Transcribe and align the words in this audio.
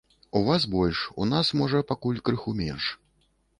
У 0.37 0.41
вас 0.47 0.63
больш, 0.75 1.01
у 1.21 1.27
нас, 1.33 1.53
можа, 1.63 1.83
пакуль 1.93 2.25
крыху 2.31 2.57
менш. 2.65 2.91